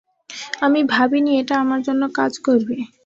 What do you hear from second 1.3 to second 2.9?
এটা আমার জন্য কাজ করবে।